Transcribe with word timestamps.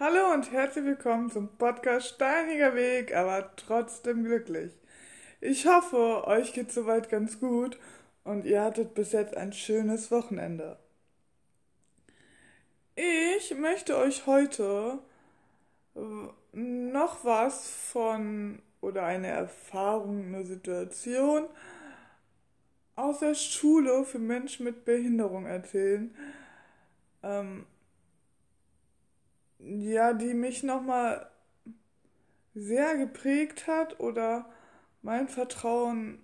Hallo 0.00 0.32
und 0.32 0.52
herzlich 0.52 0.84
willkommen 0.84 1.28
zum 1.28 1.48
Podcast 1.58 2.14
Steiniger 2.14 2.76
Weg, 2.76 3.16
aber 3.16 3.50
trotzdem 3.56 4.22
glücklich. 4.22 4.70
Ich 5.40 5.66
hoffe, 5.66 6.24
euch 6.28 6.52
geht 6.52 6.70
soweit 6.70 7.08
ganz 7.10 7.40
gut 7.40 7.76
und 8.22 8.44
ihr 8.44 8.62
hattet 8.62 8.94
bis 8.94 9.10
jetzt 9.10 9.36
ein 9.36 9.52
schönes 9.52 10.12
Wochenende. 10.12 10.78
Ich 12.94 13.52
möchte 13.56 13.98
euch 13.98 14.24
heute 14.26 15.00
noch 16.52 17.24
was 17.24 17.68
von 17.68 18.62
oder 18.80 19.04
eine 19.04 19.26
Erfahrung, 19.26 20.26
eine 20.26 20.44
Situation 20.44 21.46
aus 22.94 23.18
der 23.18 23.34
Schule 23.34 24.04
für 24.04 24.20
Menschen 24.20 24.62
mit 24.62 24.84
Behinderung 24.84 25.46
erzählen. 25.46 26.14
Ähm, 27.24 27.66
ja, 29.58 30.12
die 30.12 30.34
mich 30.34 30.62
nochmal 30.62 31.28
sehr 32.54 32.96
geprägt 32.96 33.66
hat 33.66 34.00
oder 34.00 34.46
mein 35.02 35.28
Vertrauen, 35.28 36.18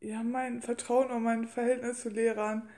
ja, 0.00 0.22
mein 0.22 0.62
Vertrauen 0.62 1.10
und 1.10 1.22
mein 1.22 1.46
Verhältnis 1.48 2.02
zu 2.02 2.08
Lehrern 2.08 2.68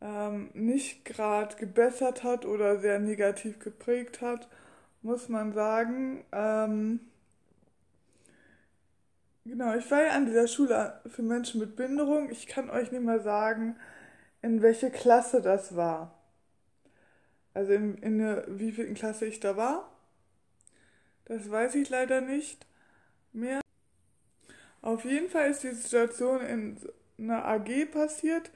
ähm, 0.00 0.50
nicht 0.54 1.04
gerade 1.04 1.56
gebessert 1.56 2.24
hat 2.24 2.44
oder 2.44 2.80
sehr 2.80 2.98
negativ 2.98 3.58
geprägt 3.58 4.20
hat, 4.20 4.48
muss 5.02 5.28
man 5.28 5.52
sagen. 5.52 6.24
Ähm, 6.32 7.00
genau, 9.44 9.74
ich 9.76 9.90
war 9.90 10.02
ja 10.02 10.10
an 10.12 10.26
dieser 10.26 10.48
Schule 10.48 11.00
für 11.06 11.22
Menschen 11.22 11.60
mit 11.60 11.76
Behinderung. 11.76 12.30
Ich 12.30 12.46
kann 12.46 12.70
euch 12.70 12.90
nicht 12.92 13.04
mal 13.04 13.20
sagen, 13.22 13.76
in 14.42 14.60
welche 14.60 14.90
Klasse 14.90 15.40
das 15.40 15.76
war. 15.76 16.18
Also 17.54 17.72
in, 17.72 17.96
in 17.98 18.18
der, 18.18 18.44
wie 18.48 18.72
vielen 18.72 18.94
Klasse 18.94 19.26
ich 19.26 19.40
da 19.40 19.56
war. 19.56 19.90
Das 21.26 21.50
weiß 21.50 21.76
ich 21.76 21.88
leider 21.88 22.20
nicht 22.20 22.66
mehr. 23.32 23.60
Auf 24.80 25.04
jeden 25.04 25.30
Fall 25.30 25.50
ist 25.50 25.62
die 25.62 25.70
Situation 25.70 26.40
in 26.40 26.76
einer 27.18 27.44
AG 27.44 27.86
passiert. 27.92 28.50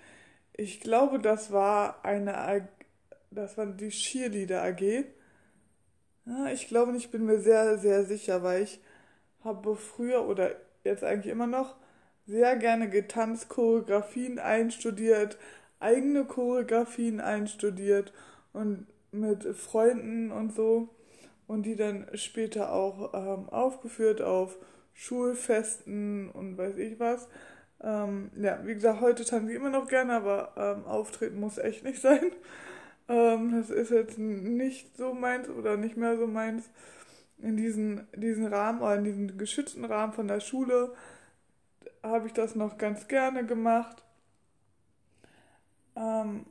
Ich 0.52 0.80
glaube, 0.80 1.20
das 1.20 1.52
war 1.52 2.05
eine 2.05 2.36
AG, 2.36 2.64
das 3.30 3.56
war 3.56 3.66
die 3.66 3.91
Cheerleader 3.91 4.62
AG. 4.62 5.05
Ja, 6.25 6.48
ich 6.48 6.66
glaube 6.66 6.92
nicht, 6.92 7.06
ich 7.06 7.10
bin 7.12 7.27
mir 7.27 7.38
sehr, 7.38 7.78
sehr 7.78 8.05
sicher, 8.05 8.42
weil 8.42 8.64
ich 8.64 8.80
habe 9.44 9.77
früher 9.77 10.27
oder 10.27 10.56
jetzt 10.82 11.05
eigentlich 11.05 11.30
immer 11.30 11.47
noch 11.47 11.77
sehr 12.27 12.56
gerne 12.56 12.91
getanzt, 12.91 13.48
Choreografien 13.48 14.41
einstudiert, 14.41 15.38
eigene 15.80 16.24
Choreografien 16.24 17.20
einstudiert 17.20 18.12
und 18.52 18.86
mit 19.12 19.44
Freunden 19.56 20.30
und 20.32 20.55
so 20.55 20.88
und 21.46 21.64
die 21.64 21.77
dann 21.77 22.06
später 22.14 22.72
auch 22.72 23.14
ähm, 23.14 23.48
aufgeführt 23.48 24.20
auf 24.22 24.56
Schulfesten 24.94 26.30
und 26.30 26.56
weiß 26.56 26.77
ich 26.78 26.98
was. 26.98 27.28
Ähm, 27.82 28.30
ja, 28.36 28.60
wie 28.64 28.74
gesagt, 28.74 29.00
heute 29.00 29.24
tanze 29.24 29.50
ich 29.50 29.56
immer 29.56 29.70
noch 29.70 29.86
gerne, 29.88 30.14
aber 30.14 30.52
ähm, 30.56 30.84
auftreten 30.86 31.38
muss 31.38 31.58
echt 31.58 31.84
nicht 31.84 32.00
sein. 32.00 32.32
Ähm, 33.08 33.52
das 33.52 33.70
ist 33.70 33.91
jetzt 33.91 34.19
nicht 34.19 34.97
so 34.97 35.12
meins 35.14 35.48
oder 35.48 35.77
nicht 35.77 35.97
mehr 35.97 36.16
so 36.16 36.27
meins. 36.27 36.69
In 37.38 37.56
diesen, 37.58 38.06
diesen 38.16 38.47
Rahmen 38.47 38.80
oder 38.80 38.97
in 38.97 39.04
diesem 39.04 39.38
geschützten 39.38 39.84
Rahmen 39.84 40.14
von 40.14 40.27
der 40.27 40.41
Schule 40.41 40.94
habe 42.02 42.27
ich 42.27 42.32
das 42.32 42.54
noch 42.54 42.78
ganz 42.78 43.08
gerne 43.08 43.44
gemacht. 43.44 44.02
Ähm, 45.97 46.47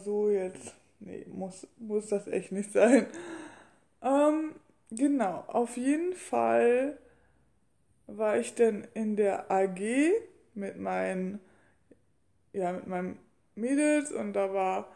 so 0.00 0.30
jetzt, 0.30 0.74
nee, 1.00 1.26
muss, 1.28 1.66
muss 1.78 2.08
das 2.08 2.26
echt 2.26 2.52
nicht 2.52 2.72
sein. 2.72 3.06
Ähm, 4.02 4.54
genau, 4.90 5.44
auf 5.48 5.76
jeden 5.76 6.14
Fall 6.14 6.98
war 8.06 8.38
ich 8.38 8.54
denn 8.54 8.86
in 8.94 9.16
der 9.16 9.50
AG 9.50 9.80
mit 10.54 10.78
meinen, 10.78 11.40
ja, 12.52 12.72
mit 12.72 12.86
meinen 12.86 13.18
Mädels 13.54 14.12
und 14.12 14.32
da 14.32 14.52
war, 14.52 14.92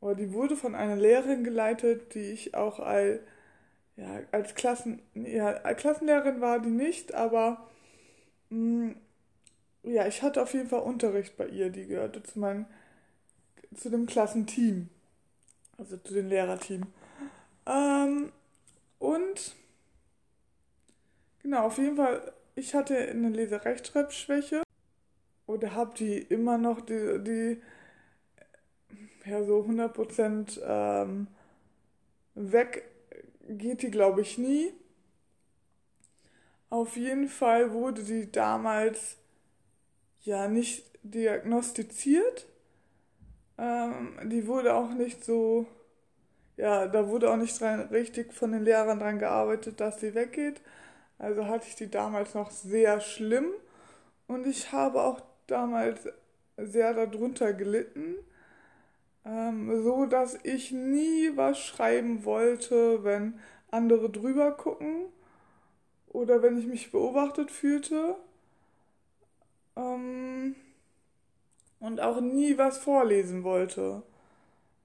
oder 0.00 0.14
die 0.14 0.32
wurde 0.32 0.56
von 0.56 0.74
einer 0.74 0.96
Lehrerin 0.96 1.44
geleitet, 1.44 2.14
die 2.14 2.32
ich 2.32 2.54
auch 2.54 2.78
als, 2.78 3.20
ja, 3.96 4.20
als 4.32 4.54
Klassen, 4.54 5.02
ja, 5.14 5.52
Klassenlehrerin 5.74 6.40
war 6.40 6.60
die 6.60 6.70
nicht, 6.70 7.14
aber 7.14 7.68
mh, 8.50 8.58
mm, 8.92 8.96
ja, 9.84 10.06
ich 10.06 10.22
hatte 10.22 10.42
auf 10.42 10.54
jeden 10.54 10.68
Fall 10.68 10.80
Unterricht 10.80 11.36
bei 11.36 11.46
ihr, 11.46 11.70
die 11.70 11.86
gehörte 11.86 12.22
zu 12.22 12.38
meinem, 12.38 12.66
zu 13.76 13.90
dem 13.90 14.06
Klassenteam, 14.06 14.88
also 15.78 15.96
zu 15.96 16.14
dem 16.14 16.28
Lehrerteam. 16.28 16.86
Ähm, 17.66 18.32
und 18.98 19.54
genau, 21.42 21.66
auf 21.66 21.78
jeden 21.78 21.96
Fall, 21.96 22.32
ich 22.54 22.74
hatte 22.74 22.96
eine 22.96 23.30
Leserechtschreibschwäche 23.30 24.62
oder 25.46 25.74
habe 25.74 25.94
die 25.96 26.18
immer 26.18 26.58
noch, 26.58 26.80
die, 26.80 27.18
die 27.22 27.62
ja 29.28 29.42
so 29.44 29.60
100% 29.60 30.60
ähm, 30.64 31.26
weg 32.34 32.84
geht 33.48 33.82
die, 33.82 33.90
glaube 33.90 34.22
ich, 34.22 34.38
nie. 34.38 34.72
Auf 36.70 36.96
jeden 36.96 37.28
Fall 37.28 37.72
wurde 37.72 38.02
die 38.02 38.30
damals 38.30 39.16
ja 40.22 40.48
nicht 40.48 40.84
diagnostiziert. 41.02 42.46
Ähm, 43.58 44.18
die 44.24 44.46
wurde 44.46 44.74
auch 44.74 44.90
nicht 44.90 45.24
so, 45.24 45.66
ja, 46.56 46.86
da 46.88 47.08
wurde 47.08 47.30
auch 47.30 47.36
nicht 47.36 47.60
dran, 47.60 47.80
richtig 47.88 48.32
von 48.32 48.52
den 48.52 48.62
Lehrern 48.64 49.00
dran 49.00 49.18
gearbeitet, 49.18 49.80
dass 49.80 50.00
sie 50.00 50.14
weggeht. 50.14 50.60
Also 51.18 51.46
hatte 51.46 51.66
ich 51.68 51.76
die 51.76 51.90
damals 51.90 52.34
noch 52.34 52.50
sehr 52.50 53.00
schlimm. 53.00 53.46
Und 54.26 54.46
ich 54.46 54.72
habe 54.72 55.02
auch 55.02 55.20
damals 55.46 56.08
sehr 56.56 56.94
darunter 56.94 57.52
gelitten, 57.52 58.16
ähm, 59.24 59.82
so 59.82 60.06
dass 60.06 60.38
ich 60.44 60.72
nie 60.72 61.32
was 61.36 61.58
schreiben 61.58 62.24
wollte, 62.24 63.04
wenn 63.04 63.38
andere 63.70 64.10
drüber 64.10 64.52
gucken 64.52 65.06
oder 66.08 66.42
wenn 66.42 66.58
ich 66.58 66.66
mich 66.66 66.92
beobachtet 66.92 67.50
fühlte. 67.50 68.16
Ähm, 69.76 70.54
und 71.84 72.00
auch 72.00 72.20
nie 72.22 72.56
was 72.56 72.78
vorlesen 72.78 73.44
wollte. 73.44 74.02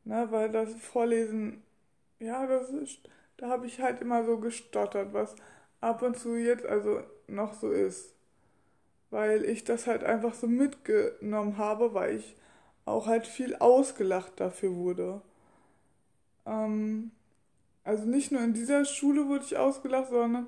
Ne, 0.04 0.28
weil 0.32 0.52
das 0.52 0.74
Vorlesen, 0.76 1.64
ja, 2.20 2.46
das 2.46 2.70
ist, 2.72 3.00
da 3.38 3.48
habe 3.48 3.68
ich 3.68 3.80
halt 3.80 4.02
immer 4.02 4.26
so 4.26 4.38
gestottert, 4.38 5.14
was 5.14 5.36
ab 5.80 6.02
und 6.02 6.18
zu 6.18 6.36
jetzt 6.36 6.66
also 6.66 7.02
noch 7.28 7.54
so 7.54 7.72
ist. 7.72 8.14
Weil 9.12 9.46
ich 9.46 9.64
das 9.64 9.88
halt 9.88 10.04
einfach 10.04 10.34
so 10.34 10.48
mitgenommen 10.48 11.58
habe, 11.58 11.94
weil 11.94 12.18
ich 12.18 12.36
auch 12.86 13.08
halt 13.08 13.28
viel 13.28 13.56
ausgelacht 13.56 14.34
dafür 14.38 14.76
wurde. 14.76 15.22
Ähm, 16.46 17.12
also 17.86 18.06
nicht 18.06 18.31
nur 18.34 18.42
in 18.42 18.54
dieser 18.54 18.84
Schule 18.84 19.28
wurde 19.28 19.46
ich 19.46 19.58
ausgelacht, 19.58 20.10
sondern 20.10 20.48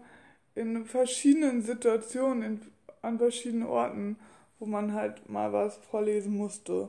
in 0.56 0.86
verschiedenen 0.86 1.62
Situationen, 1.62 2.44
in, 2.44 2.62
an 3.02 3.20
verschiedenen 3.20 3.68
Orten 3.68 4.18
wo 4.62 4.68
man 4.68 4.94
halt 4.94 5.28
mal 5.28 5.52
was 5.52 5.78
vorlesen 5.78 6.38
musste. 6.38 6.88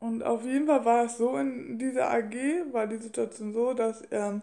Und 0.00 0.24
auf 0.24 0.44
jeden 0.44 0.66
Fall 0.66 0.84
war 0.84 1.04
es 1.04 1.16
so 1.16 1.36
in 1.36 1.78
dieser 1.78 2.10
AG, 2.10 2.34
war 2.72 2.88
die 2.88 2.96
Situation 2.96 3.52
so, 3.54 3.72
dass 3.72 4.02
ähm, 4.10 4.42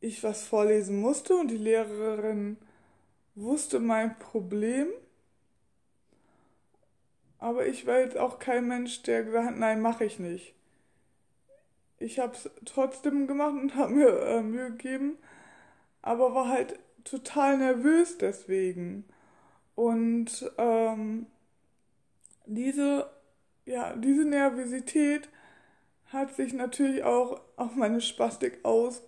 ich 0.00 0.22
was 0.24 0.42
vorlesen 0.42 1.00
musste 1.00 1.36
und 1.36 1.48
die 1.48 1.56
Lehrerin 1.56 2.56
wusste 3.36 3.78
mein 3.78 4.18
Problem. 4.18 4.88
Aber 7.38 7.66
ich 7.66 7.86
war 7.86 8.00
jetzt 8.00 8.18
auch 8.18 8.40
kein 8.40 8.66
Mensch, 8.66 9.02
der 9.04 9.22
gesagt 9.22 9.46
hat, 9.46 9.56
nein, 9.56 9.80
mache 9.80 10.04
ich 10.04 10.18
nicht. 10.18 10.54
Ich 12.00 12.18
habe 12.18 12.34
es 12.34 12.50
trotzdem 12.64 13.28
gemacht 13.28 13.54
und 13.54 13.76
habe 13.76 13.92
mir 13.92 14.08
äh, 14.22 14.42
Mühe 14.42 14.72
gegeben, 14.72 15.18
aber 16.02 16.34
war 16.34 16.48
halt 16.48 16.80
total 17.04 17.58
nervös 17.58 18.18
deswegen. 18.18 19.04
Und 19.80 20.52
ähm, 20.58 21.24
diese, 22.44 23.10
ja, 23.64 23.96
diese 23.96 24.26
Nervosität 24.26 25.30
hat 26.12 26.34
sich 26.34 26.52
natürlich 26.52 27.02
auch 27.02 27.40
auf 27.56 27.74
meine 27.76 28.02
Spastik 28.02 28.62
aus, 28.62 29.00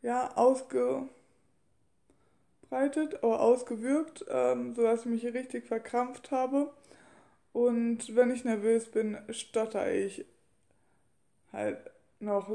ja, 0.00 0.34
ausgebreitet 0.34 1.10
oder 3.20 3.40
ausgewirkt, 3.40 4.24
ähm, 4.30 4.74
sodass 4.74 5.00
ich 5.00 5.06
mich 5.06 5.26
richtig 5.26 5.66
verkrampft 5.66 6.30
habe. 6.30 6.72
Und 7.52 8.16
wenn 8.16 8.30
ich 8.30 8.46
nervös 8.46 8.90
bin, 8.90 9.18
stotter 9.28 9.92
ich 9.92 10.24
halt 11.52 11.76
noch 12.18 12.48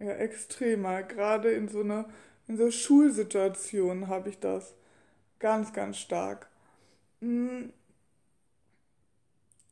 ja, 0.00 0.14
extremer. 0.14 1.04
Gerade 1.04 1.52
in 1.52 1.68
so 1.68 1.82
einer 1.82 2.06
in 2.48 2.56
so 2.56 2.72
Schulsituationen 2.72 4.08
habe 4.08 4.30
ich 4.30 4.40
das 4.40 4.74
ganz, 5.38 5.72
ganz 5.72 5.98
stark. 5.98 6.48
Mm. 7.26 7.72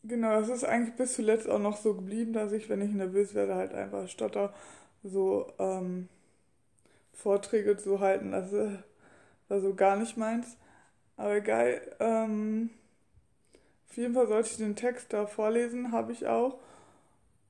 genau, 0.03 0.41
das 0.41 0.49
ist 0.49 0.65
eigentlich 0.65 0.95
bis 0.97 1.15
zuletzt 1.15 1.49
auch 1.49 1.59
noch 1.59 1.77
so 1.77 1.95
geblieben, 1.95 2.33
dass 2.33 2.53
ich, 2.53 2.69
wenn 2.69 2.81
ich 2.83 2.91
nervös 2.93 3.35
werde, 3.35 3.55
halt 3.55 3.73
einfach 3.75 4.09
stotter, 4.09 4.53
so 5.03 5.53
ähm, 5.59 6.09
Vorträge 7.13 7.77
zu 7.77 8.01
halten. 8.01 8.33
Das 8.33 8.53
war 9.49 9.61
so 9.61 9.75
gar 9.75 9.97
nicht 9.97 10.17
meins. 10.17 10.57
Aber 11.17 11.37
egal. 11.37 11.83
Ähm, 12.01 12.71
auf 13.89 13.97
jeden 13.97 14.15
Fall 14.15 14.27
sollte 14.27 14.51
ich 14.51 14.57
den 14.59 14.77
Text 14.77 15.13
da 15.13 15.27
vorlesen, 15.27 15.93
habe 15.93 16.13
ich 16.13 16.27
auch. 16.27 16.59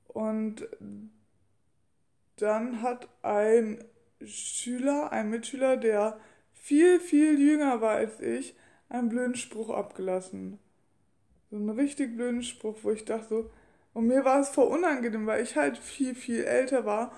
Und 0.08 0.68
dann 2.36 2.82
hat 2.82 3.08
ein 3.22 3.84
Schüler, 4.24 5.12
ein 5.12 5.30
Mitschüler, 5.30 5.76
der 5.76 6.18
viel, 6.52 7.00
viel 7.00 7.38
jünger 7.40 7.80
war 7.80 7.92
als 7.96 8.20
ich, 8.20 8.54
einen 8.88 9.08
blöden 9.08 9.34
Spruch 9.34 9.70
abgelassen. 9.70 10.58
So 11.50 11.56
einen 11.56 11.70
richtig 11.70 12.16
blöden 12.16 12.42
Spruch, 12.42 12.78
wo 12.82 12.90
ich 12.90 13.04
dachte 13.04 13.28
so, 13.28 13.50
und 13.92 14.08
mir 14.08 14.24
war 14.24 14.40
es 14.40 14.48
voll 14.48 14.66
unangenehm, 14.66 15.26
weil 15.26 15.42
ich 15.42 15.56
halt 15.56 15.78
viel, 15.78 16.14
viel 16.14 16.44
älter 16.44 16.84
war 16.84 17.12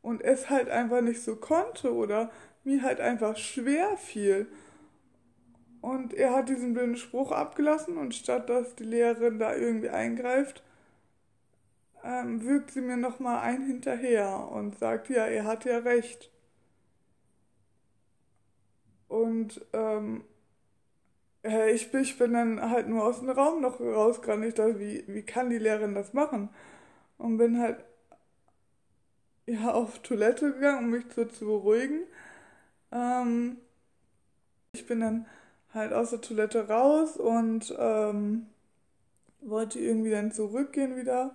und 0.00 0.22
es 0.22 0.48
halt 0.50 0.68
einfach 0.70 1.02
nicht 1.02 1.22
so 1.22 1.36
konnte 1.36 1.94
oder 1.94 2.30
mir 2.64 2.82
halt 2.82 3.00
einfach 3.00 3.36
schwer 3.36 3.96
fiel. 3.96 4.46
Und 5.82 6.14
er 6.14 6.32
hat 6.34 6.48
diesen 6.48 6.74
blöden 6.74 6.96
Spruch 6.96 7.32
abgelassen 7.32 7.98
und 7.98 8.14
statt 8.14 8.48
dass 8.48 8.74
die 8.76 8.84
Lehrerin 8.84 9.38
da 9.38 9.54
irgendwie 9.54 9.90
eingreift, 9.90 10.62
ähm, 12.04 12.44
wirkt 12.44 12.70
sie 12.70 12.80
mir 12.80 12.96
nochmal 12.96 13.40
ein 13.40 13.66
hinterher 13.66 14.48
und 14.52 14.78
sagt, 14.78 15.08
ja, 15.08 15.26
er 15.26 15.44
hat 15.44 15.64
ja 15.64 15.78
recht. 15.78 16.30
Und 19.08 19.60
ähm, 19.72 20.24
ich, 21.42 21.90
bin, 21.90 22.02
ich 22.02 22.18
bin 22.18 22.32
dann 22.34 22.70
halt 22.70 22.88
nur 22.88 23.04
aus 23.04 23.20
dem 23.20 23.30
Raum 23.30 23.60
noch 23.62 23.80
rausgerannt. 23.80 24.44
Ich 24.44 24.54
dachte, 24.54 24.78
wie, 24.78 25.04
wie 25.08 25.22
kann 25.22 25.50
die 25.50 25.58
Lehrerin 25.58 25.94
das 25.94 26.12
machen? 26.12 26.50
Und 27.18 27.38
bin 27.38 27.60
halt 27.60 27.84
ja, 29.46 29.72
auf 29.72 29.98
Toilette 30.00 30.52
gegangen, 30.52 30.84
um 30.84 30.90
mich 30.90 31.04
so 31.14 31.24
zu 31.24 31.46
beruhigen. 31.46 32.04
Ähm, 32.92 33.58
ich 34.72 34.86
bin 34.86 35.00
dann 35.00 35.26
halt 35.74 35.92
aus 35.92 36.10
der 36.10 36.20
Toilette 36.20 36.68
raus 36.68 37.16
und 37.16 37.74
ähm, 37.78 38.46
wollte 39.40 39.78
irgendwie 39.80 40.10
dann 40.10 40.32
zurückgehen 40.32 40.96
wieder. 40.96 41.34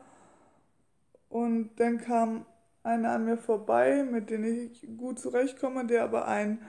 Und 1.29 1.71
dann 1.77 1.99
kam 1.99 2.45
einer 2.83 3.11
an 3.11 3.25
mir 3.25 3.37
vorbei, 3.37 4.03
mit 4.03 4.29
dem 4.29 4.43
ich 4.45 4.87
gut 4.97 5.19
zurechtkomme, 5.19 5.85
der 5.85 6.03
aber 6.03 6.27
ein, 6.27 6.59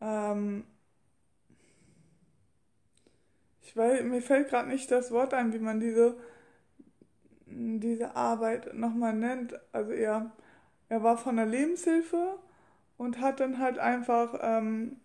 ähm, 0.00 0.64
ich 3.68 3.76
weiß, 3.76 4.02
mir 4.04 4.22
fällt 4.22 4.48
gerade 4.48 4.70
nicht 4.70 4.90
das 4.90 5.10
Wort 5.10 5.34
ein, 5.34 5.52
wie 5.52 5.58
man 5.58 5.78
diese, 5.78 6.16
diese 7.44 8.16
Arbeit 8.16 8.72
nochmal 8.72 9.12
nennt. 9.12 9.60
Also 9.72 9.92
er, 9.92 10.32
er 10.88 11.02
war 11.02 11.18
von 11.18 11.36
der 11.36 11.44
Lebenshilfe 11.44 12.38
und 12.96 13.20
hat 13.20 13.40
dann 13.40 13.58
halt 13.58 13.78
einfach 13.78 14.38
ähm, 14.40 14.96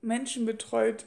Menschen 0.00 0.46
betreut, 0.46 1.06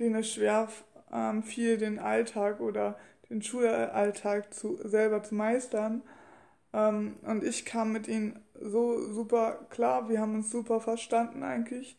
denen 0.00 0.16
es 0.16 0.32
schwer 0.32 0.68
ähm, 1.12 1.44
fiel, 1.44 1.78
den 1.78 2.00
Alltag 2.00 2.58
oder 2.58 2.98
den 3.30 3.40
Schulalltag 3.40 4.52
zu, 4.52 4.80
selber 4.82 5.22
zu 5.22 5.36
meistern. 5.36 6.02
Ähm, 6.72 7.18
und 7.22 7.44
ich 7.44 7.64
kam 7.64 7.92
mit 7.92 8.08
ihnen 8.08 8.40
so 8.60 9.12
super 9.12 9.64
klar, 9.70 10.08
wir 10.08 10.20
haben 10.20 10.34
uns 10.34 10.50
super 10.50 10.80
verstanden 10.80 11.44
eigentlich. 11.44 11.96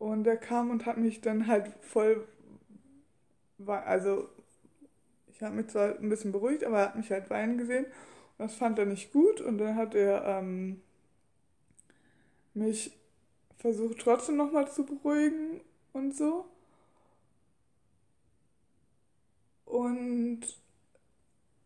Und 0.00 0.26
er 0.26 0.38
kam 0.38 0.70
und 0.70 0.86
hat 0.86 0.96
mich 0.96 1.20
dann 1.20 1.46
halt 1.46 1.70
voll, 1.82 2.26
also 3.66 4.28
ich 5.28 5.42
habe 5.42 5.56
mich 5.56 5.68
zwar 5.68 5.98
ein 5.98 6.08
bisschen 6.08 6.32
beruhigt, 6.32 6.64
aber 6.64 6.78
er 6.78 6.84
hat 6.86 6.96
mich 6.96 7.10
halt 7.10 7.30
weinen 7.30 7.58
gesehen. 7.58 7.86
Und 8.38 8.50
das 8.50 8.54
fand 8.54 8.78
er 8.78 8.86
nicht 8.86 9.12
gut. 9.12 9.40
Und 9.40 9.58
dann 9.58 9.76
hat 9.76 9.94
er 9.94 10.24
ähm, 10.24 10.80
mich 12.54 12.96
versucht 13.58 13.98
trotzdem 14.00 14.36
nochmal 14.36 14.70
zu 14.70 14.84
beruhigen 14.84 15.60
und 15.92 16.16
so. 16.16 16.46
Und 19.64 20.40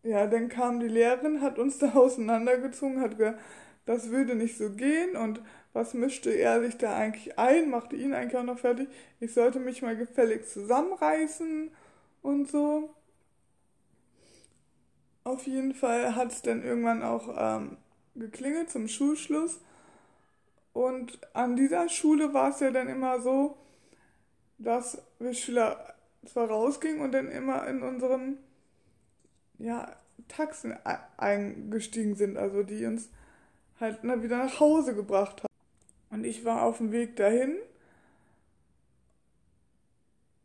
ja, 0.02 0.26
dann 0.26 0.49
kam 0.49 0.81
die 0.81 0.88
Lehrerin, 0.88 1.43
hat 1.43 1.58
uns 1.58 1.79
da 1.79 1.93
auseinandergezogen, 1.94 3.00
hat 3.00 3.19
gesagt, 3.19 3.40
das 3.85 4.11
würde 4.11 4.35
nicht 4.35 4.56
so 4.56 4.70
gehen 4.70 5.17
und 5.17 5.40
was 5.79 5.95
mischte 5.95 6.31
er 6.31 6.61
sich 6.61 6.77
da 6.77 6.97
eigentlich 6.97 7.39
ein, 7.39 7.71
machte 7.71 7.95
ihn 7.95 8.13
eigentlich 8.13 8.37
auch 8.37 8.43
noch 8.43 8.59
fertig. 8.59 8.89
Ich 9.21 9.33
sollte 9.33 9.61
mich 9.61 9.81
mal 9.81 9.97
gefällig 9.97 10.49
zusammenreißen 10.49 11.71
und 12.21 12.51
so. 12.51 12.91
Auf 15.23 15.47
jeden 15.47 15.75
Fall 15.75 16.17
hat 16.17 16.33
es 16.33 16.43
dann 16.43 16.65
irgendwann 16.65 17.05
auch 17.05 17.29
ähm, 17.39 17.77
geklingelt 18.17 18.71
zum 18.71 18.89
Schulschluss. 18.89 19.61
Und 20.73 21.21
an 21.33 21.55
dieser 21.55 21.89
Schule 21.89 22.35
war 22.35 22.51
es 22.51 22.59
ja 22.59 22.73
dann 22.73 22.89
immer 22.89 23.21
so, 23.21 23.57
dass 24.59 25.01
wir 25.21 25.33
Schüler 25.33 25.95
zwar 26.27 26.49
rausgingen 26.49 27.03
und 27.03 27.13
dann 27.13 27.31
immer 27.31 27.69
in 27.69 27.85
unseren 27.85 28.39
ja, 29.59 29.95
Taxen 30.27 30.77
eingestiegen 31.17 32.17
sind, 32.17 32.37
also 32.37 32.65
die 32.65 32.85
uns 32.85 33.11
halt 33.79 34.01
na, 34.03 34.21
wieder 34.25 34.39
nach 34.39 34.59
Hause 34.59 34.97
gebracht 34.97 35.43
haben. 35.43 35.48
Und 36.11 36.25
ich 36.25 36.45
war 36.45 36.63
auf 36.63 36.79
dem 36.79 36.93
Weg 36.93 37.17
dahin 37.17 37.57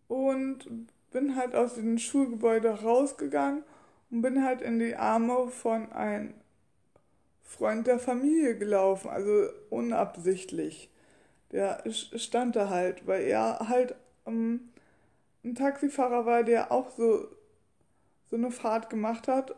und 0.07 0.68
bin 1.12 1.36
halt 1.36 1.56
aus 1.56 1.75
dem 1.75 1.98
Schulgebäude 1.98 2.69
rausgegangen 2.81 3.63
und 4.12 4.21
bin 4.21 4.44
halt 4.44 4.62
in 4.62 4.80
die 4.80 4.95
Arme 4.95 5.48
von 5.48 5.92
einem 5.92 6.33
Freund 7.42 7.88
der 7.88 8.00
Familie 8.00 8.57
gelaufen, 8.57 9.10
also 9.10 9.48
unabsichtlich. 9.69 10.89
Der 11.51 11.83
stand 11.92 12.56
da 12.56 12.69
halt, 12.69 13.06
weil 13.06 13.24
er 13.24 13.69
halt 13.69 13.95
ähm, 14.25 14.69
ein 15.44 15.56
Taxifahrer 15.56 16.25
war, 16.25 16.44
der 16.44 16.71
auch 16.71 16.89
so, 16.92 17.27
so 18.30 18.36
eine 18.36 18.50
Fahrt 18.50 18.89
gemacht 18.89 19.27
hat, 19.27 19.56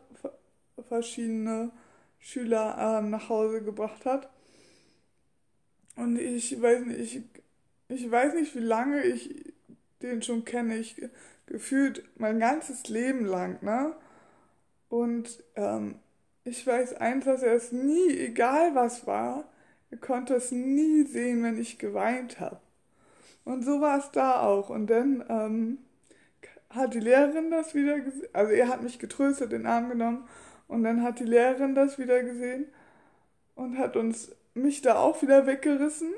verschiedene 0.88 1.70
Schüler 2.18 2.98
ähm, 3.00 3.10
nach 3.10 3.28
Hause 3.28 3.62
gebracht 3.62 4.04
hat. 4.04 4.28
Und 5.96 6.18
ich 6.18 6.60
weiß 6.60 6.84
nicht, 6.84 7.00
ich, 7.00 7.22
ich 7.88 8.10
weiß 8.10 8.34
nicht, 8.34 8.54
wie 8.54 8.60
lange 8.60 9.02
ich 9.02 9.52
den 10.02 10.22
schon 10.22 10.44
kenne. 10.44 10.76
Ich 10.76 10.96
gefühlt 11.46 12.04
mein 12.18 12.38
ganzes 12.38 12.88
Leben 12.88 13.24
lang, 13.24 13.62
ne? 13.62 13.94
Und 14.88 15.42
ähm, 15.56 15.96
ich 16.44 16.66
weiß 16.66 16.94
eins, 16.94 17.24
dass 17.24 17.42
er 17.42 17.54
es 17.54 17.72
nie, 17.72 18.10
egal 18.10 18.74
was 18.74 19.06
war, 19.06 19.44
er 19.90 19.98
konnte 19.98 20.34
es 20.34 20.52
nie 20.52 21.04
sehen, 21.04 21.42
wenn 21.42 21.58
ich 21.58 21.78
geweint 21.78 22.40
habe. 22.40 22.60
Und 23.44 23.64
so 23.64 23.80
war 23.80 23.98
es 23.98 24.10
da 24.10 24.40
auch. 24.42 24.70
Und 24.70 24.88
dann 24.88 25.24
ähm, 25.28 25.78
hat 26.70 26.94
die 26.94 27.00
Lehrerin 27.00 27.50
das 27.50 27.74
wieder 27.74 28.00
gesehen. 28.00 28.28
Also 28.32 28.52
er 28.52 28.68
hat 28.68 28.82
mich 28.82 28.98
getröstet, 28.98 29.52
den 29.52 29.66
Arm 29.66 29.88
genommen. 29.88 30.28
Und 30.68 30.82
dann 30.82 31.02
hat 31.02 31.20
die 31.20 31.24
Lehrerin 31.24 31.74
das 31.74 31.98
wieder 31.98 32.22
gesehen 32.22 32.66
und 33.54 33.78
hat 33.78 33.96
uns 33.96 34.32
mich 34.56 34.82
da 34.82 34.98
auch 34.98 35.22
wieder 35.22 35.46
weggerissen 35.46 36.12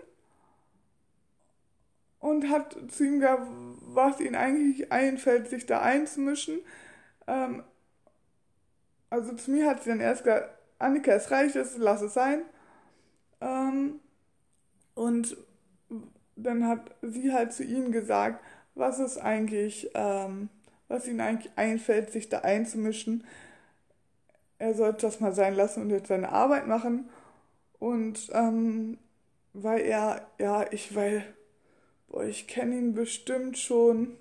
und 2.21 2.49
hat 2.49 2.76
zu 2.88 3.04
ihm 3.04 3.21
gesagt, 3.21 3.47
was 3.80 4.21
ihnen 4.21 4.35
eigentlich 4.35 4.92
einfällt, 4.92 5.49
sich 5.49 5.66
da 5.66 5.80
einzumischen. 5.80 6.61
Ähm, 7.26 7.62
also 9.11 9.35
zu 9.35 9.50
mir 9.50 9.66
hat 9.66 9.83
sie 9.83 9.90
dann 9.90 10.00
erst 10.00 10.25
gesagt, 10.25 10.50
Annika, 10.78 11.12
es 11.12 11.30
reicht, 11.30 11.57
es, 11.57 11.76
lass 11.76 12.02
es 12.02 12.14
sein. 12.14 12.42
Ähm, 13.40 14.00
und 14.95 15.37
dann 16.37 16.66
hat 16.66 16.95
sie 17.02 17.33
halt 17.33 17.52
zu 17.52 17.64
ihnen 17.64 17.92
gesagt, 17.92 18.42
was 18.75 18.99
es 18.99 19.18
eigentlich, 19.18 19.90
ähm, 19.95 20.49
was 20.87 21.07
ihnen 21.09 21.21
eigentlich 21.21 21.52
einfällt, 21.57 22.12
sich 22.12 22.28
da 22.28 22.40
einzumischen. 22.40 23.25
Er 24.59 24.75
sollte 24.75 25.07
das 25.07 25.21
mal 25.21 25.33
sein 25.33 25.54
lassen 25.54 25.83
und 25.83 25.90
jetzt 25.90 26.09
seine 26.09 26.30
Arbeit 26.30 26.66
machen. 26.66 27.09
Und 27.78 28.28
ähm, 28.32 28.99
weil 29.52 29.80
er, 29.80 30.26
ja, 30.38 30.70
ich, 30.73 30.94
weil, 30.94 31.25
boah, 32.08 32.25
ich 32.25 32.47
kenne 32.47 32.76
ihn 32.76 32.94
bestimmt 32.94 33.58
schon 33.58 34.16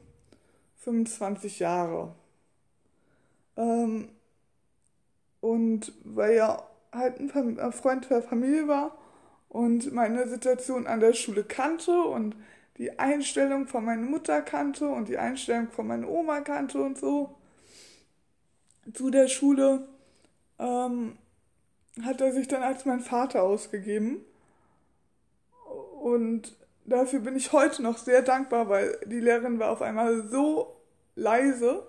25 0.77 1.59
Jahre. 1.59 2.15
Ähm, 3.55 4.09
und 5.41 5.91
weil 6.03 6.33
er 6.33 6.67
halt 6.91 7.19
ein 7.19 7.71
Freund 7.73 8.09
der 8.09 8.21
Familie 8.21 8.67
war 8.67 8.97
und 9.49 9.91
meine 9.93 10.27
Situation 10.27 10.87
an 10.87 10.99
der 10.99 11.13
Schule 11.13 11.43
kannte 11.43 12.01
und 12.03 12.35
die 12.77 12.99
Einstellung 12.99 13.67
von 13.67 13.85
meiner 13.85 14.03
Mutter 14.03 14.41
kannte 14.41 14.87
und 14.87 15.09
die 15.09 15.17
Einstellung 15.17 15.69
von 15.69 15.87
meiner 15.87 16.07
Oma 16.07 16.41
kannte 16.41 16.81
und 16.81 16.97
so 16.97 17.35
zu 18.93 19.09
der 19.09 19.27
Schule, 19.27 19.87
ähm, 20.59 21.17
hat 22.03 22.21
er 22.21 22.31
sich 22.31 22.47
dann 22.47 22.63
als 22.63 22.85
mein 22.85 22.99
Vater 22.99 23.43
ausgegeben. 23.43 24.23
Und 26.01 26.55
dafür 26.85 27.19
bin 27.19 27.35
ich 27.35 27.51
heute 27.51 27.81
noch 27.81 27.97
sehr 27.97 28.21
dankbar, 28.21 28.69
weil 28.69 28.97
die 29.05 29.19
Lehrerin 29.19 29.59
war 29.59 29.71
auf 29.71 29.81
einmal 29.81 30.27
so 30.27 30.75
leise 31.15 31.87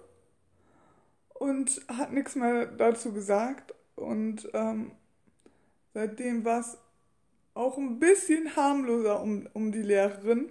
und 1.35 1.83
hat 1.89 2.13
nichts 2.13 2.35
mehr 2.35 2.67
dazu 2.67 3.13
gesagt. 3.13 3.75
Und 3.97 4.49
ähm, 4.55 4.93
seitdem 5.95 6.45
war 6.45 6.61
es 6.61 6.79
auch 7.55 7.77
ein 7.77 7.99
bisschen 7.99 8.55
harmloser 8.57 9.21
um, 9.21 9.49
um 9.53 9.73
die 9.73 9.83
Lehrerin. 9.83 10.51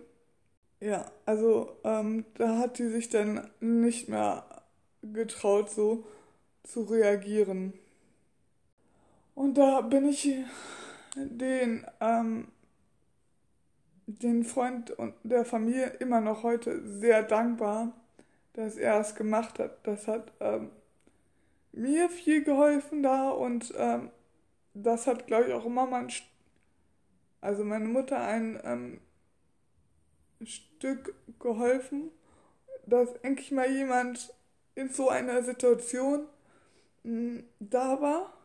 Ja, 0.80 1.10
also 1.26 1.78
ähm, 1.84 2.26
da 2.36 2.58
hat 2.60 2.78
die 2.78 2.90
sich 2.90 3.10
dann 3.10 3.50
nicht 3.60 4.10
mehr 4.10 4.46
getraut, 5.02 5.70
so 5.70 6.06
zu 6.64 6.84
reagieren. 6.84 7.74
Und 9.38 9.54
da 9.60 9.82
bin 9.82 10.10
ich 10.10 10.34
den, 11.16 11.86
ähm, 12.00 12.48
den 14.08 14.44
Freund 14.44 14.90
und 14.90 15.14
der 15.22 15.46
Familie 15.46 15.90
immer 16.00 16.22
noch 16.22 16.42
heute 16.42 16.82
sehr 16.84 17.22
dankbar, 17.22 17.94
dass 18.54 18.78
er 18.78 19.00
es 19.00 19.14
gemacht 19.14 19.60
hat. 19.60 19.86
Das 19.86 20.08
hat 20.08 20.34
ähm, 20.40 20.72
mir 21.72 22.10
viel 22.10 22.44
geholfen 22.44 23.04
da 23.04 23.30
und 23.30 23.76
ähm, 23.78 24.10
das 24.74 25.06
hat, 25.06 25.28
glaube 25.28 25.50
ich, 25.50 25.54
auch 25.54 25.68
Mama, 25.70 26.00
ein, 26.00 26.12
also 27.40 27.64
meine 27.64 27.86
Mutter, 27.86 28.20
ein 28.20 28.60
ähm, 28.64 29.02
Stück 30.44 31.14
geholfen, 31.38 32.10
dass 32.88 33.14
endlich 33.22 33.52
mal 33.52 33.70
jemand 33.70 34.34
in 34.74 34.90
so 34.90 35.10
einer 35.10 35.44
Situation 35.44 36.26
mh, 37.04 37.12
hm, 37.12 37.44
da 37.60 38.02
war. 38.02 38.37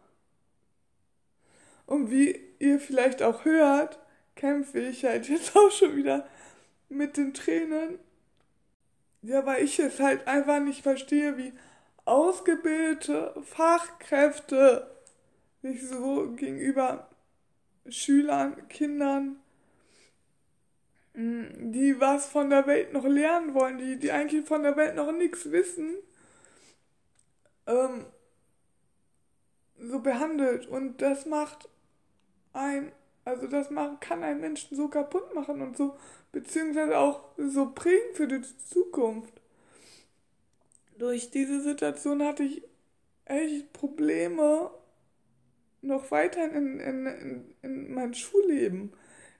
Und 1.86 2.10
wie 2.10 2.40
ihr 2.58 2.80
vielleicht 2.80 3.22
auch 3.22 3.44
hört, 3.44 3.98
kämpfe 4.36 4.80
ich 4.80 5.04
halt 5.04 5.28
jetzt 5.28 5.56
auch 5.56 5.70
schon 5.70 5.96
wieder 5.96 6.26
mit 6.88 7.16
den 7.16 7.34
Tränen. 7.34 7.98
Ja, 9.22 9.46
weil 9.46 9.64
ich 9.64 9.78
es 9.78 10.00
halt 10.00 10.26
einfach 10.26 10.60
nicht 10.60 10.82
verstehe, 10.82 11.38
wie 11.38 11.52
ausgebildete 12.04 13.34
Fachkräfte 13.44 14.90
sich 15.62 15.86
so 15.86 16.32
gegenüber 16.32 17.08
Schülern, 17.88 18.68
Kindern, 18.68 19.40
mm, 21.14 21.72
die 21.72 22.00
was 22.00 22.26
von 22.26 22.50
der 22.50 22.66
Welt 22.66 22.92
noch 22.92 23.04
lernen 23.04 23.54
wollen, 23.54 23.78
die, 23.78 23.98
die 23.98 24.10
eigentlich 24.10 24.46
von 24.46 24.62
der 24.62 24.76
Welt 24.76 24.96
noch 24.96 25.12
nichts 25.12 25.50
wissen, 25.52 25.94
ähm, 27.66 28.06
so 29.78 30.00
behandelt. 30.00 30.66
Und 30.66 31.00
das 31.00 31.26
macht 31.26 31.68
ein, 32.52 32.92
also 33.24 33.46
das 33.46 33.70
machen, 33.70 33.98
kann 34.00 34.22
einen 34.22 34.40
Menschen 34.40 34.76
so 34.76 34.88
kaputt 34.88 35.34
machen 35.34 35.60
und 35.62 35.76
so, 35.76 35.96
beziehungsweise 36.32 36.98
auch 36.98 37.24
so 37.36 37.70
prägen 37.70 38.14
für 38.14 38.26
die 38.26 38.42
Zukunft 38.42 39.42
durch 41.02 41.30
diese 41.30 41.60
Situation 41.60 42.22
hatte 42.22 42.44
ich 42.44 42.62
echt 43.24 43.72
Probleme 43.72 44.70
noch 45.80 46.12
weiter 46.12 46.44
in, 46.44 46.78
in, 46.78 47.06
in, 47.06 47.54
in 47.62 47.92
mein 47.92 48.14
Schulleben. 48.14 48.92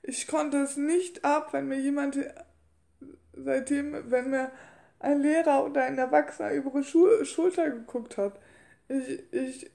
Ich 0.03 0.27
konnte 0.27 0.57
es 0.59 0.77
nicht 0.77 1.25
ab, 1.25 1.53
wenn 1.53 1.69
mir 1.69 1.79
jemand 1.79 2.19
seitdem, 3.33 4.11
wenn 4.11 4.31
mir 4.31 4.51
ein 4.99 5.21
Lehrer 5.21 5.65
oder 5.65 5.85
ein 5.85 5.99
Erwachsener 5.99 6.53
über 6.53 6.81
die 6.81 6.85
Schul 6.85 7.25
Schulter 7.25 7.71
geguckt 7.71 8.17
hat. 8.19 8.41
Ich, 8.89 9.23
ich, 9.33 9.71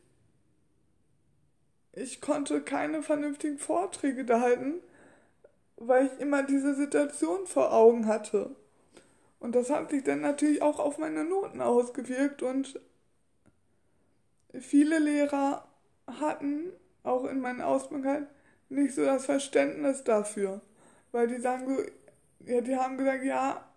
ich 1.97 2.21
konnte 2.21 2.61
keine 2.61 3.01
vernünftigen 3.01 3.57
Vorträge 3.57 4.23
da 4.23 4.39
halten, 4.39 4.75
weil 5.77 6.05
ich 6.05 6.19
immer 6.19 6.43
diese 6.43 6.75
Situation 6.75 7.47
vor 7.47 7.73
Augen 7.73 8.05
hatte. 8.05 8.55
Und 9.39 9.55
das 9.55 9.71
hat 9.71 9.89
sich 9.89 10.03
dann 10.03 10.21
natürlich 10.21 10.61
auch 10.61 10.79
auf 10.79 10.99
meine 10.99 11.23
Noten 11.23 11.59
ausgewirkt 11.59 12.43
und 12.43 12.79
viele 14.59 14.99
Lehrer 14.99 15.67
hatten, 16.07 16.71
auch 17.03 17.25
in 17.25 17.39
meiner 17.39 17.65
Ausbildung 17.65 18.05
halt, 18.05 18.27
nicht 18.69 18.93
so 18.93 19.03
das 19.03 19.25
Verständnis 19.25 20.03
dafür. 20.03 20.61
Weil 21.11 21.27
die 21.27 21.39
sagen 21.39 21.65
so, 21.65 21.83
ja, 22.45 22.61
die 22.61 22.75
haben 22.75 22.97
gesagt, 22.97 23.23
ja, 23.23 23.67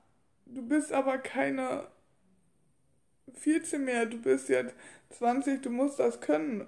du 0.44 0.62
bist 0.62 0.92
aber 0.92 1.18
keine 1.18 1.86
14 3.34 3.82
mehr, 3.82 4.04
du 4.04 4.18
bist 4.18 4.50
jetzt 4.50 4.74
20, 5.10 5.62
du 5.62 5.70
musst 5.70 5.98
das 5.98 6.20
können. 6.20 6.66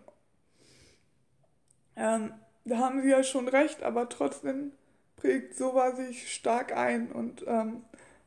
Ähm, 1.97 2.33
da 2.65 2.79
haben 2.79 3.03
sie 3.03 3.11
ja 3.11 3.23
schon 3.23 3.49
recht, 3.49 3.83
aber 3.83 4.09
trotzdem 4.09 4.73
prägt 5.17 5.57
sowas 5.57 5.97
sich 5.97 6.33
stark 6.33 6.77
ein 6.77 7.13
und 7.13 7.45
ähm, 7.47 7.83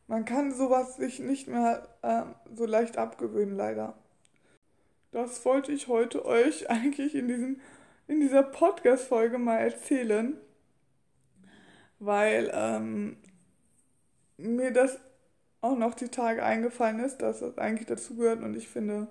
man 0.08 0.26
kann 0.26 0.52
sowas 0.52 0.98
sich 0.98 1.20
nicht 1.20 1.48
mehr 1.48 1.88
äh, 2.02 2.24
so 2.54 2.66
leicht 2.66 2.98
abgewöhnen, 2.98 3.56
leider. 3.56 3.96
Das 5.12 5.44
wollte 5.46 5.72
ich 5.72 5.88
heute 5.88 6.26
euch 6.26 6.70
eigentlich 6.70 7.16
in, 7.16 7.28
diesem, 7.28 7.60
in 8.08 8.20
dieser 8.20 8.44
Podcast-Folge 8.44 9.38
mal 9.38 9.58
erzählen, 9.58 10.38
weil 12.00 12.52
ähm, 12.54 13.18
mir 14.38 14.72
das 14.72 15.00
auch 15.62 15.78
noch 15.78 15.96
die 15.96 16.10
Tage 16.10 16.44
eingefallen 16.44 17.00
ist, 17.00 17.18
dass 17.18 17.40
das 17.40 17.58
eigentlich 17.58 17.88
dazugehört 17.88 18.44
und 18.44 18.56
ich 18.56 18.68
finde 18.68 19.08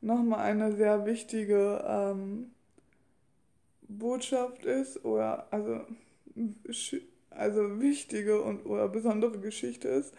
nochmal 0.00 0.40
eine 0.40 0.72
sehr 0.72 1.06
wichtige 1.06 1.84
ähm, 1.86 2.50
Botschaft 3.88 4.64
ist 4.64 5.04
oder 5.04 5.46
also 5.52 5.80
also 7.30 7.80
wichtige 7.80 8.42
und 8.42 8.66
oder 8.66 8.88
besondere 8.88 9.38
Geschichte 9.40 9.88
ist, 9.88 10.14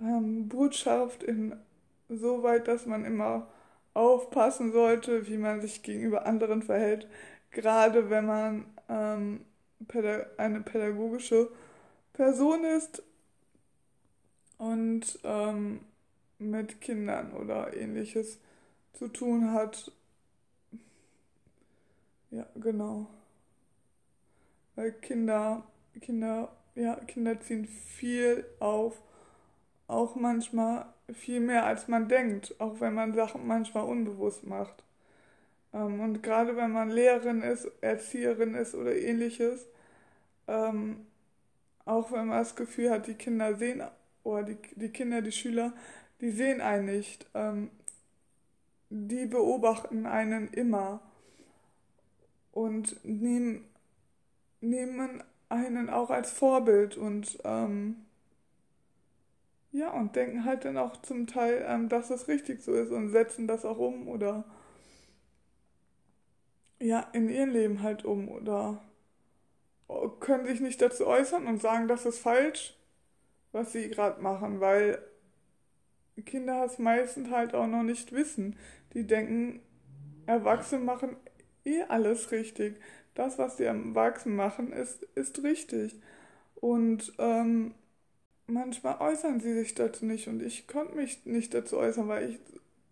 ähm, 0.00 0.48
Botschaft 0.48 1.24
insoweit, 2.08 2.68
dass 2.68 2.86
man 2.86 3.04
immer 3.04 3.48
aufpassen 3.94 4.72
sollte, 4.72 5.26
wie 5.28 5.38
man 5.38 5.60
sich 5.60 5.82
gegenüber 5.82 6.26
anderen 6.26 6.62
verhält, 6.62 7.08
gerade 7.50 8.10
wenn 8.10 8.26
man 8.26 8.66
ähm, 8.88 9.40
eine 10.38 10.60
pädagogische 10.60 11.50
Person 12.12 12.64
ist 12.64 13.02
und 14.58 15.18
ähm, 15.24 15.80
mit 16.38 16.80
Kindern 16.80 17.32
oder 17.32 17.74
ähnliches 17.76 18.38
zu 18.92 19.08
tun 19.08 19.52
hat. 19.52 19.92
Ja, 22.36 22.46
genau. 22.54 23.06
Weil 24.74 24.92
Kinder 24.92 25.64
Kinder, 26.00 26.52
ja, 26.74 26.96
Kinder 27.06 27.40
ziehen 27.40 27.66
viel 27.66 28.44
auf, 28.60 29.00
auch 29.88 30.14
manchmal 30.16 30.86
viel 31.12 31.40
mehr 31.40 31.66
als 31.66 31.88
man 31.88 32.08
denkt, 32.08 32.54
auch 32.60 32.80
wenn 32.80 32.94
man 32.94 33.14
Sachen 33.14 33.46
manchmal 33.46 33.84
unbewusst 33.84 34.44
macht. 34.46 34.84
Ähm, 35.74 36.00
und 36.00 36.22
gerade 36.22 36.56
wenn 36.56 36.72
man 36.72 36.90
Lehrerin 36.90 37.42
ist, 37.42 37.70
Erzieherin 37.82 38.54
ist 38.54 38.74
oder 38.74 38.96
ähnliches, 38.96 39.66
ähm, 40.48 41.06
auch 41.86 42.12
wenn 42.12 42.28
man 42.28 42.38
das 42.40 42.56
Gefühl 42.56 42.90
hat, 42.90 43.06
die 43.08 43.14
Kinder 43.14 43.56
sehen, 43.56 43.82
oder 44.24 44.44
die, 44.44 44.58
die 44.76 44.90
Kinder, 44.90 45.22
die 45.22 45.32
Schüler, 45.32 45.72
die 46.20 46.30
sehen 46.30 46.60
einen 46.60 46.86
nicht. 46.86 47.26
Ähm, 47.34 47.70
die 48.90 49.26
beobachten 49.26 50.06
einen 50.06 50.48
immer 50.48 51.00
und 52.56 53.04
nehmen, 53.04 53.66
nehmen 54.62 55.22
einen 55.50 55.90
auch 55.90 56.08
als 56.08 56.30
Vorbild 56.30 56.96
und 56.96 57.38
ähm, 57.44 58.06
ja, 59.72 59.90
und 59.90 60.16
denken 60.16 60.46
halt 60.46 60.64
dann 60.64 60.78
auch 60.78 60.96
zum 61.02 61.26
Teil, 61.26 61.66
ähm, 61.68 61.90
dass 61.90 62.08
es 62.08 62.28
richtig 62.28 62.62
so 62.62 62.72
ist 62.72 62.90
und 62.90 63.10
setzen 63.10 63.46
das 63.46 63.66
auch 63.66 63.76
um 63.76 64.08
oder 64.08 64.44
ja, 66.80 67.00
in 67.12 67.28
ihr 67.28 67.46
Leben 67.46 67.82
halt 67.82 68.06
um 68.06 68.30
oder 68.30 68.80
können 70.20 70.46
sich 70.46 70.60
nicht 70.60 70.80
dazu 70.80 71.06
äußern 71.06 71.46
und 71.46 71.60
sagen, 71.60 71.88
das 71.88 72.06
ist 72.06 72.20
falsch, 72.20 72.74
was 73.52 73.72
sie 73.72 73.90
gerade 73.90 74.22
machen, 74.22 74.60
weil 74.60 74.98
Kinder 76.24 76.64
es 76.64 76.78
meistens 76.78 77.30
halt 77.30 77.54
auch 77.54 77.66
noch 77.66 77.82
nicht 77.82 78.12
wissen. 78.12 78.56
Die 78.94 79.06
denken, 79.06 79.60
Erwachsene 80.24 80.82
machen 80.82 81.16
eh 81.66 81.82
alles 81.88 82.30
richtig 82.32 82.76
das, 83.16 83.38
was 83.38 83.56
die 83.56 83.64
Erwachsenen 83.64 84.36
machen, 84.36 84.72
ist, 84.72 85.02
ist 85.14 85.42
richtig. 85.42 85.96
Und 86.56 87.12
ähm, 87.18 87.74
manchmal 88.46 89.00
äußern 89.00 89.40
sie 89.40 89.54
sich 89.54 89.74
dazu 89.74 90.06
nicht 90.06 90.28
und 90.28 90.42
ich 90.42 90.68
konnte 90.68 90.96
mich 90.96 91.24
nicht 91.26 91.54
dazu 91.54 91.78
äußern, 91.78 92.08
weil 92.08 92.30
ich 92.30 92.38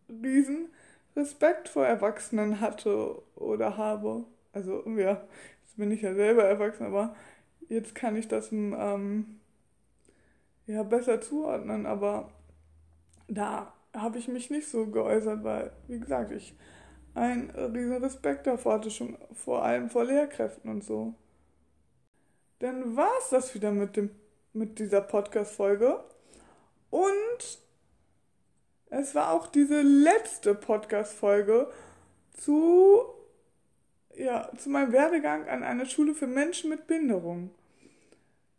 riesen 0.09 0.69
Respekt 1.17 1.69
vor 1.69 1.87
Erwachsenen 1.87 2.61
hatte 2.61 3.23
oder 3.37 3.77
habe. 3.77 4.25
Also, 4.53 4.83
ja, 4.89 5.23
jetzt 5.65 5.77
bin 5.77 5.91
ich 5.91 6.03
ja 6.03 6.15
selber 6.15 6.45
erwachsen, 6.45 6.87
aber 6.87 7.17
jetzt 7.69 7.95
kann 7.95 8.17
ich 8.17 8.29
das 8.29 8.53
ähm, 8.53 9.41
ja 10.67 10.83
besser 10.83 11.21
zuordnen, 11.21 11.87
aber 11.87 12.31
da 13.29 13.73
habe 13.95 14.19
ich 14.19 14.29
mich 14.29 14.51
nicht 14.51 14.69
so 14.69 14.87
geäußert, 14.87 15.45
weil, 15.45 15.73
wie 15.89 16.01
gesagt, 16.01 16.33
ich 16.33 16.55
einen 17.15 17.51
riesen 17.51 18.03
Respekt 18.03 18.47
davor 18.47 18.75
hatte, 18.75 18.91
schon 18.91 19.17
vor 19.33 19.65
allem 19.65 19.89
vor 19.89 20.05
Lehrkräften 20.05 20.71
und 20.71 20.85
so. 20.85 21.15
Dann 22.59 22.97
war 22.97 23.11
es 23.21 23.31
das 23.31 23.55
wieder 23.55 23.71
mit, 23.71 23.97
dem, 23.97 24.11
mit 24.53 24.79
dieser 24.79 25.01
Podcast-Folge. 25.01 26.03
Und 26.91 27.59
es 28.91 29.15
war 29.15 29.33
auch 29.33 29.47
diese 29.49 29.83
letzte 29.83 30.55
Podcast-Folge 30.55 31.71
zu, 32.33 33.03
ja, 34.15 34.51
zu 34.57 34.71
meinem 34.71 34.93
Werdegang 34.93 35.49
an 35.49 35.63
einer 35.63 35.87
Schule 35.87 36.15
für 36.15 36.27
Menschen 36.27 36.71
mit 36.71 36.87
Behinderung. 36.87 37.51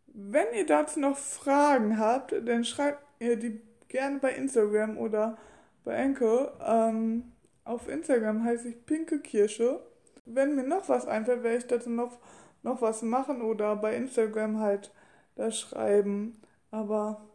Wenn 0.08 0.54
ihr 0.54 0.66
dazu 0.66 1.00
noch 1.00 1.18
Fragen 1.18 1.98
habt, 1.98 2.34
dann 2.46 2.64
schreibt 2.64 3.04
ihr 3.20 3.38
die 3.38 3.62
gerne 3.88 4.20
bei 4.20 4.32
Instagram 4.32 4.98
oder 4.98 5.38
bei 5.84 5.94
Enke. 5.94 6.54
Ähm, 6.66 7.32
auf 7.66 7.90
Instagram 7.90 8.44
heiße 8.44 8.70
ich 8.70 8.86
Pinke 8.86 9.20
Kirsche. 9.20 9.80
Wenn 10.26 10.56
mir 10.56 10.64
noch 10.64 10.88
was 10.88 11.08
einfällt, 11.08 11.44
werde 11.44 11.58
ich 11.58 11.68
dazu 11.68 11.90
noch, 11.90 12.18
noch 12.64 12.82
was 12.82 13.02
machen 13.02 13.42
oder 13.42 13.76
bei 13.76 13.96
Instagram 13.96 14.60
halt 14.60 14.92
da 15.36 15.52
schreiben. 15.52 16.40
Aber 16.72 17.26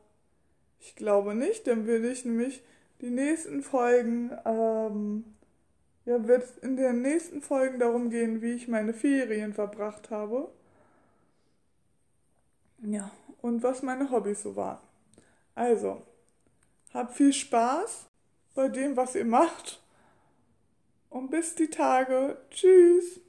ich 0.78 0.96
glaube 0.96 1.34
nicht, 1.34 1.66
dann 1.66 1.86
würde 1.86 2.10
ich 2.10 2.24
nämlich 2.24 2.62
die 3.00 3.10
nächsten 3.10 3.62
Folgen, 3.62 4.30
ähm, 4.44 5.24
ja, 6.04 6.26
wird 6.26 6.44
es 6.44 6.58
in 6.58 6.76
den 6.76 7.02
nächsten 7.02 7.42
Folgen 7.42 7.78
darum 7.78 8.10
gehen, 8.10 8.40
wie 8.40 8.52
ich 8.52 8.68
meine 8.68 8.94
Ferien 8.94 9.52
verbracht 9.52 10.10
habe. 10.10 10.50
Ja, 12.82 13.10
und 13.42 13.62
was 13.62 13.82
meine 13.82 14.10
Hobbys 14.10 14.42
so 14.42 14.56
waren. 14.56 14.78
Also, 15.54 16.02
habt 16.94 17.14
viel 17.14 17.32
Spaß 17.32 18.06
bei 18.54 18.68
dem, 18.68 18.96
was 18.96 19.14
ihr 19.14 19.24
macht. 19.24 19.79
Und 21.10 21.30
bis 21.30 21.54
die 21.54 21.68
Tage. 21.68 22.38
Tschüss. 22.50 23.20